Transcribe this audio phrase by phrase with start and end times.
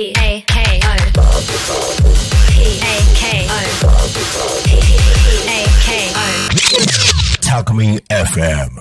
[0.00, 0.96] P A K O
[2.48, 3.92] P A K O
[4.64, 4.72] P
[5.44, 6.24] A K O
[7.42, 7.68] Talk
[8.08, 8.80] FM.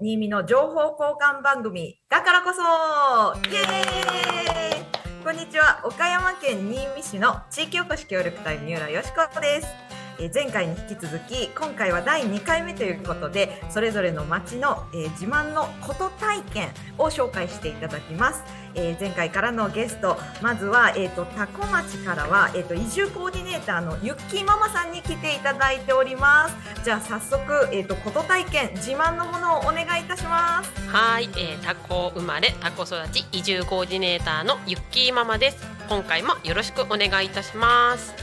[0.00, 2.62] 新見の情報交換番組だからこそ。
[3.50, 5.24] イエーイ。
[5.24, 5.80] こんにちは。
[5.82, 9.83] 岡山県新見市の地域おこし協力隊三浦よしこです。
[10.18, 16.68] えー前回に引き続き今回は第2回目ということでそれぞれの町の、えー自慢のこと体験
[16.98, 18.42] を紹介していただきます、
[18.74, 26.84] えー前回からのゲストまずは、えー、と多古町からは、えー、と移住コーディネーターのゆっきーママさんに来ていただいております。
[26.84, 30.70] じゃあ早速、えー、とこと体験自慢のものをお願いいたします。
[30.88, 35.74] はい、えー、タコ生まれタコ育ち移住コーディネーターのゆっきーママです。
[35.88, 38.14] 今回もよろしくお願いいたします、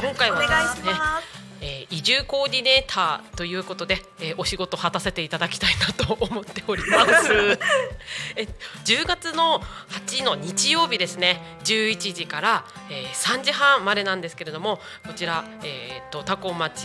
[0.00, 1.38] 今回はお願いしですねます。
[1.60, 7.58] えー移住コーディネーターということで、えーお仕事を果たせていただきたいなと思っております。
[8.36, 8.46] え
[8.84, 9.60] 10月の
[9.90, 11.58] 8の日曜日ですね。
[11.64, 16.84] 11時から、えー3時半までなんですけれどもこちら、えー、とタコ町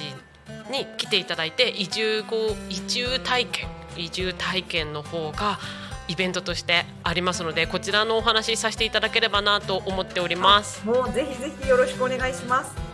[0.72, 5.59] に来ていただいて移住後移住体験移住体験の方が
[6.08, 10.86] イベントとしてありますのでこちらのお話しさせていただければなと思っております。
[10.86, 12.92] もうぜひぜひよろしくお願いします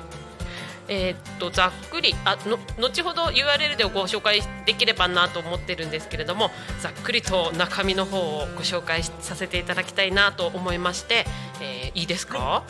[0.90, 6.50] えーっとざっくりあの後ほど URL でご紹介できればなと思ってるんですけれども
[6.82, 11.26] ざっくりと中身の方をご紹介しさせていただきたいなと思いまして、
[11.62, 12.64] えーいいですか、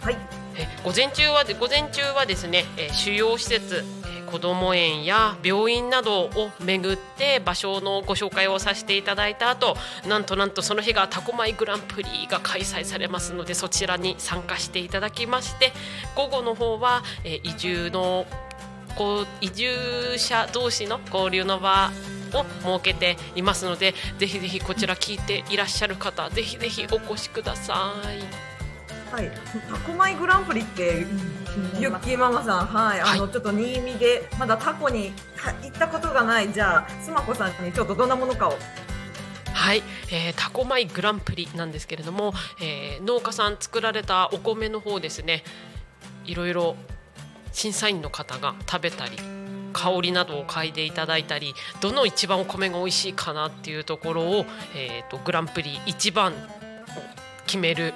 [0.00, 0.16] はい。
[0.56, 3.84] え午前中は午前中はですね、えー主要施設、
[4.28, 6.30] えー子ども園や病院などを
[6.62, 9.76] 巡って場所のご紹介をさせていただいた後
[10.06, 15.72] なんとなんとその日がタコマイグランプリが開催されますのでそちらに参加していただきまして
[16.14, 18.26] 午後の方は、え移住の
[18.96, 21.90] こう移住者同士の交流の場
[22.34, 28.47] を設けていますのでぜひぜひこちら聞いていらっしゃる方ぜひぜひお越しください。
[29.10, 29.30] はい。
[29.68, 31.06] タコマイグランプリって
[31.78, 38.54] ゆっきーママさんはい、あのちょっと新見でまだタコには行ったことがないじゃあスマコさんにちょっとどんなものかを。
[39.52, 39.82] はい、
[40.12, 45.42] えー、タコマイグランプリなんですけれども、えー農家さん作られたお米の方ですね。
[46.24, 46.76] いろいろ
[47.52, 49.16] 審査員の方が食べたり
[49.72, 54.44] 香りなどを嗅いでいただいたりどの一番お米が美味しいかなっていうところを、
[54.76, 56.36] えー、とグランプリ一番を
[57.46, 57.94] 決める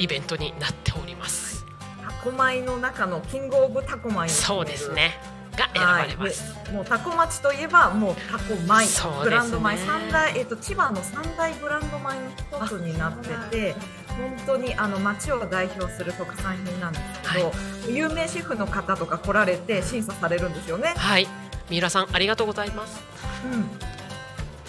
[0.00, 1.66] イベントになっております。
[2.02, 5.18] タコマイの中のキングオブタコマイを決めるそうですね
[5.56, 6.52] が選ばれます。
[6.54, 8.86] はい、でもうタコ町といえばもうタコ米、ね
[9.22, 13.74] ブランド米三大えっ、と千葉の三大ブランド米の一つになってて
[14.08, 17.52] 本当にあの町を代表する特産品なんですけど、
[17.90, 20.94] 有名シェフの方とか来られて審査されるんですよね。
[20.96, 21.28] はい、
[21.68, 23.02] 三浦さんありがとうございます。
[23.44, 23.89] うん。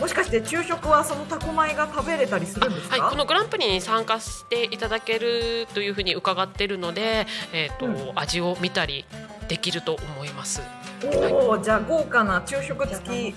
[0.02, 2.98] もしかして昼食はそのタコ米が食べれたりするんですか？
[3.00, 9.06] はい、このグランプリに参加していただけるというふうに伺っているので、えーとうん味を見たり
[9.48, 10.62] できると思います。
[11.04, 13.36] おお、じゃあ豪華な昼食付き。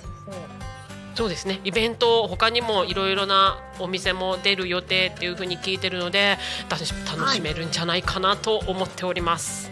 [1.15, 6.39] そうですねイベント他にもいろいろなお店も出る予定っていうふうに聞いてるので
[6.69, 9.71] 楽し楽しめるんじゃないかなと思っております。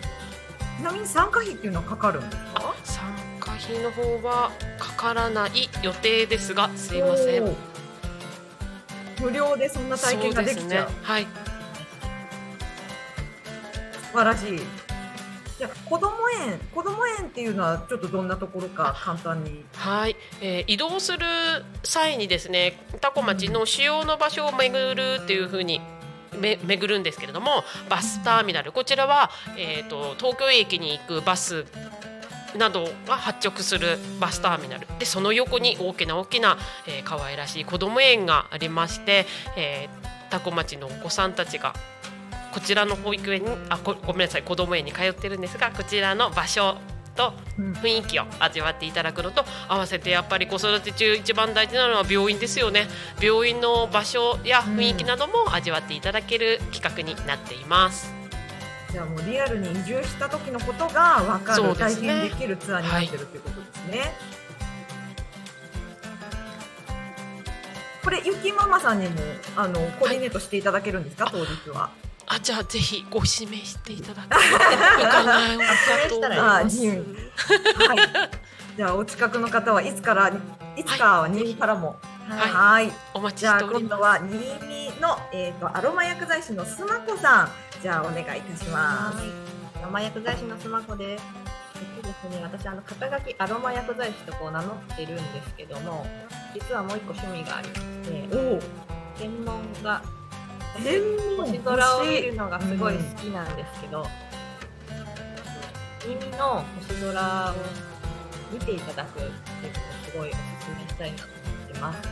[0.78, 2.61] ちなみに参加費っていうのはかかるんですか？
[3.72, 7.56] 費の方はかからない予定ですがすいません。
[9.20, 10.90] 無料でそんな体験ができちゃう。
[10.90, 11.26] ねはい。
[14.12, 14.60] 素晴らしい。
[15.58, 19.64] じゃあ子供園、子供園っていうのはちょっとどんなところか簡単に。
[19.74, 21.18] はい、えー移動する
[21.84, 25.80] 際にですねタコ町の主要の場所を巡るっていうふうに
[26.38, 31.66] め巡るんですけれどもバスターミナルこちらは、えー、と東京駅に行くバス
[32.56, 39.26] などが発着するバスターミナルでその横に大きな大きな、えー可愛らしい子ども園がありまして、
[39.56, 41.74] えー、タコ町のお子さんたちが
[42.52, 46.76] こちらの保育園にあごごめんなさい子ども園に通ってるんですがこちらの場所
[47.14, 52.86] と雰囲気を味わっていただくのと合わせてやっぱり子育て中一番大事なのは病院ですよね
[53.20, 58.21] 病院の場所や雰囲気なども味わっていただける企画になっています。
[58.92, 64.12] じゃあもうリアルに移住した時のことが分かる、ね体験できるツアーになってるということですね。
[68.04, 69.14] これゆきママさんにも
[69.56, 71.88] あのコーディネートしていただけるんですか、当日は？
[72.26, 74.64] あじゃあぜひご指名していただければ
[76.44, 76.68] はい。
[78.76, 80.28] じゃあお近くの方はいつから
[80.76, 81.96] いつかは新見からも。
[82.28, 82.92] はいはい。
[83.14, 83.80] お待ちしております。
[83.80, 84.28] 今度は新
[84.68, 87.48] 見のえっ、とアロマ薬剤師のスマコさん。
[87.82, 89.18] じゃあお願いいたします。
[89.82, 91.24] アロマ薬剤師のスマホです。
[91.74, 96.06] えっとですね、私あの肩書きアロマ薬剤師とこう名乗ってるんですけども、
[96.54, 100.02] 実はもう一個趣味がありまして、お天文が
[100.76, 101.00] 天
[101.36, 104.06] 文星空を見るのがすごい好きなんですけど、
[106.06, 107.54] 耳の星空を
[108.52, 109.34] 見ていただくっていうのを
[110.04, 111.32] すごいおすすめしたいなと思
[111.66, 112.08] ってます。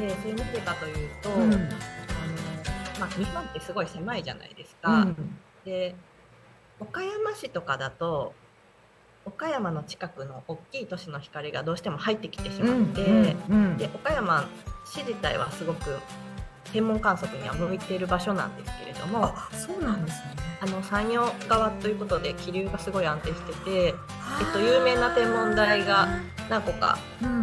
[0.00, 1.68] で、それなぜかというと、うん
[2.98, 5.02] まあ、日本ってすごい狭いじゃないですか。
[5.02, 5.38] うん。
[5.64, 5.94] で
[6.80, 8.34] 岡山市とかだと
[9.24, 14.48] 岡山の近くの大きい都市の光がどうしても入ってきてしまって、うんで岡山
[14.84, 15.98] 市自体はすごく
[16.72, 20.42] 天文観測には向いている場所なんですけれどもあそうなんですね。
[20.60, 23.94] あの山陽側ということで気流がすごい安定してて、えっ
[24.52, 26.08] と、有名な天文台が
[26.48, 26.98] 何個か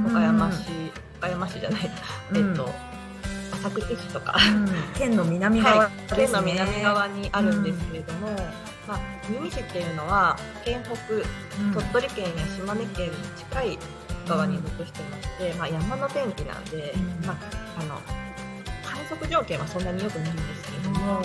[0.08, 0.70] 岡山市、
[1.18, 1.92] 岡山市じゃない、
[2.34, 2.70] えっと
[3.60, 4.68] 浅口市とか、うん。
[4.98, 8.30] 県の南側はい、県の南側にあるんですけれども、
[8.88, 11.74] まあ、新見市っていうのは県北うん。
[11.74, 13.80] 鳥取県や島根県に近い
[14.28, 17.26] 側に属してまして、まあ、山の天気なんで、うん。
[17.26, 17.38] まあ、
[17.80, 18.02] あの
[18.84, 21.22] 観測条件はそんなに良くないんですけれども、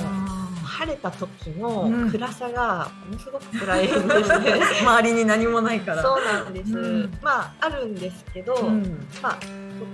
[0.74, 4.54] 晴れた時の暗さがものすごく暗いんですね。
[4.82, 6.02] 周りに何もないから。
[6.02, 7.18] そうなんです、うん。
[7.22, 9.06] まああるんですけど、うん。
[9.22, 9.38] まあ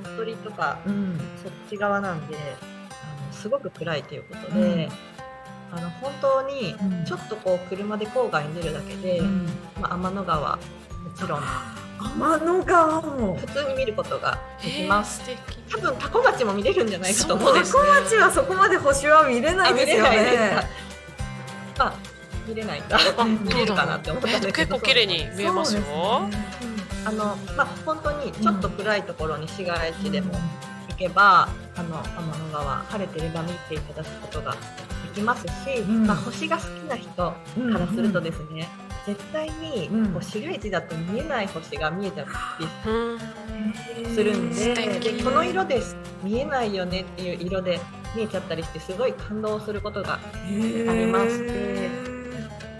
[0.07, 1.21] 鳥取とかうん。
[1.43, 4.89] そっち側なんであのすごく暗いということで、
[5.71, 7.05] あの本当にうん。
[7.05, 9.47] ちょっとこう車で郊外に出るだけで、うん。
[9.81, 10.59] まあ、天の川も
[11.15, 11.43] ちろん
[12.01, 15.19] 天の川も普通に見ることができえー、ます。
[15.21, 15.39] 素敵。
[15.71, 20.67] 多分タコ町も見れるんじゃないかと思うんです高町はそこまで星は見れないですよね。
[21.79, 21.95] あ
[22.49, 25.83] 見れないかあ見れるかなって思ったんですけど結構綺麗に見えますよ。
[25.83, 26.61] すね。
[27.07, 30.35] あのまあ本当にちょっと暗いところに市街地でも
[30.89, 34.59] 行けば、あの天の川晴れてれば見ていただくことがで
[35.15, 36.07] きますし、ん。
[36.07, 38.69] まあ星が好きな人からするとですね、
[39.07, 40.13] 絶対にうん。
[40.13, 47.81] こう市街地だと見えない星が見えちゃったりうん、するんででこの色です見えないよねっていう色で
[48.15, 52.11] 見えちゃったりしてすごい感動することがありまして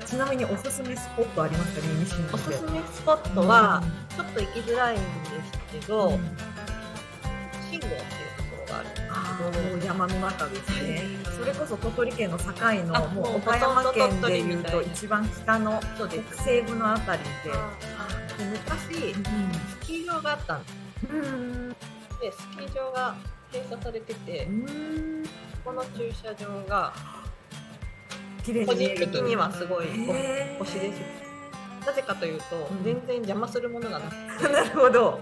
[0.05, 1.93] ちなみにおすすめスポットありますかね
[2.33, 3.83] おすすめスポットは
[4.17, 5.03] ちょっと行きづらいんで
[5.73, 6.21] すけど、うん。
[7.71, 7.87] 信号
[9.41, 11.03] もう山の中ですね。
[11.37, 17.51] それこそ鳥取県の境あのももうう岡山県でいうと一番北の北西部のあたりで。
[18.39, 20.75] で昔スキー場があったんです
[21.13, 21.69] うん。
[21.69, 21.77] で
[22.33, 23.15] スキー場が
[23.53, 25.25] 閉鎖されててうん。
[25.65, 26.93] この駐車場が
[28.67, 31.21] 個人的にはすごいへー星です
[31.87, 35.21] なぜかというと、うん全然邪魔するものがなくて、 なるほど。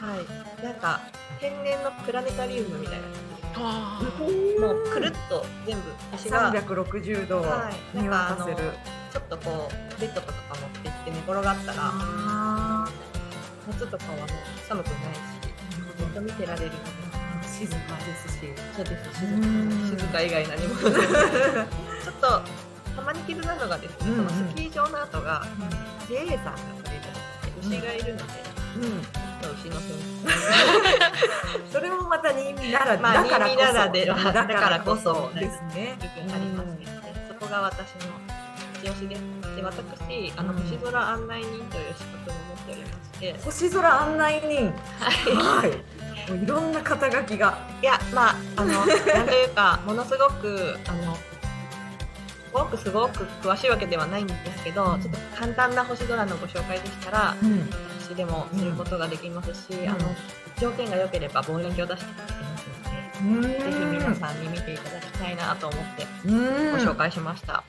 [0.00, 1.00] はい、なんか
[1.40, 3.06] 天然のプラネタリウムみたいな
[3.54, 8.56] あ感じでもうくるっと全部星が三百六十度はい見渡せる。
[9.10, 12.88] ちょっとこうベッドとか持って行って寝転がったらあ
[13.66, 14.28] 夏とかはもう
[14.68, 15.18] 寒くないし
[15.96, 16.78] ずっと見てられるので
[17.40, 18.40] あ、静かですし。
[18.76, 20.82] そうですうん静か静か以外何もない
[22.04, 22.42] ちょっと
[22.94, 25.46] たまに気になるのがですね、うんうんそのスキー場の後が
[26.08, 26.56] JA さんがさ
[26.92, 27.04] れる
[27.62, 28.24] 牛がいるので、
[28.76, 29.27] うん。
[29.40, 29.94] ちょっと牛の糞
[31.72, 35.96] それもまた新見なら、まあだからこそではだからこそですね。
[36.00, 36.86] 部分ありますので、
[37.28, 38.00] そこが私の
[38.82, 39.22] 一押しです。
[39.56, 44.72] で私あのうん星空案内人という資格も持っておりまして、星空案内人。
[44.98, 45.66] はい。
[45.66, 46.30] はい。
[46.30, 47.58] もういろんな肩書きが。
[47.82, 48.92] いやまああのなんと
[49.34, 51.20] いうかものすごくあのす
[52.52, 57.68] ごくすごく詳しいわけではないんですけど、ちょっと簡単な星空のご紹介でしたらうん。
[58.08, 59.98] 私でもすることができますし、んあの
[60.58, 62.68] 条件が良ければ望遠鏡を出してきます
[63.22, 66.72] ので、ぜひ皆さんに見ていただきたいなと思ってうん。
[66.72, 67.64] ご紹介しました。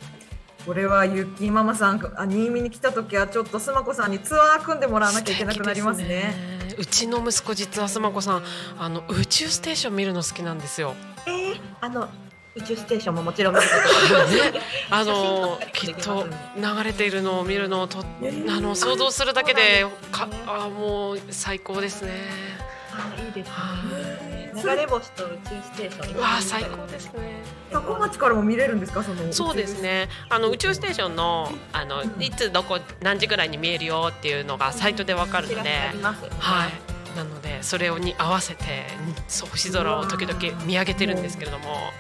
[0.66, 6.08] これはゆっきーママさん、あ新見に来た時はちょっとすまこさんにツアー組んでもらわなきゃいけなくなりますね。
[6.08, 6.36] ね
[6.78, 8.44] うちの息子実はすまこさん
[8.78, 10.96] あの宇宙ステーション見るの好きなんですよ。
[11.26, 12.08] えー、あの
[12.60, 14.66] 宇宙ステーションももちろん見ることができます。
[14.92, 22.12] あのきっと流れているのを見るのをとえーあの想像するだけでかあもう最高ですね。
[22.92, 24.76] あいいですねは。
[24.76, 26.18] 流れ星と宇宙ステーション。
[26.18, 27.44] うわあ最高ですね。
[27.72, 29.32] タコ町からも見れるんですか、その。
[29.32, 29.82] そうです。
[29.82, 30.10] ね。
[30.30, 35.70] あの宇宙ステーションのあのうんいつどこ何時ぐらいに見えるよっていうのがサイトでわかるので。
[36.40, 36.72] はい。
[37.16, 38.86] なのでそれをに合わせて
[39.28, 41.92] そう星空を時々見上げてるんですけれども、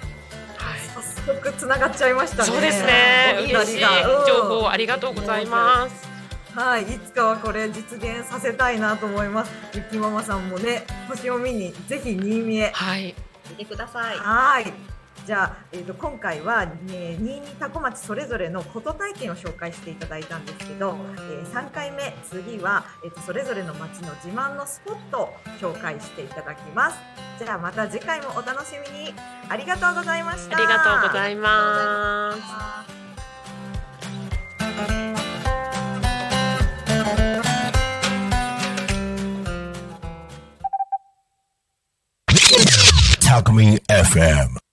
[1.29, 1.37] はい。
[1.37, 2.43] 早速つながっちゃいましたね。
[2.43, 3.35] そうですね。
[3.43, 6.09] 嬉しい情報ありがとうございます。
[6.55, 9.51] はい、いつかはこれ実現させたいなと思います。
[9.73, 12.71] ゆきママさんもね、星を見にぜひ新見へ。
[12.73, 13.15] はい。
[13.49, 14.17] 見てください。
[14.17, 14.98] はい。
[15.29, 25.29] じゃあ、えー、と今回は、ね、新見多古町それぞれのこと体験を紹介していただいたんですけど、えー、3回目次は、えー、とそれぞれの町の自慢のスポットを
[25.61, 26.97] 紹介していただきます
[27.37, 29.13] じゃあまた次回もお楽しみに
[29.47, 32.39] ありがとうございましたありがとうございます。
[43.23, 44.68] Talk Me FM.